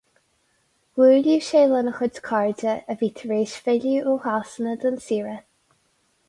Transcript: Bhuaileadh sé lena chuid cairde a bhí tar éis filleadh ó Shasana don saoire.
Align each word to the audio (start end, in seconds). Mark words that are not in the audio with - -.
Bhuaileadh 0.95 1.43
sé 1.47 1.61
lena 1.73 1.93
chuid 1.99 2.17
cairde 2.29 2.73
a 2.93 2.97
bhí 3.03 3.11
tar 3.19 3.35
éis 3.37 3.53
filleadh 3.67 4.09
ó 4.15 4.17
Shasana 4.25 4.75
don 4.87 4.99
saoire. 5.11 5.37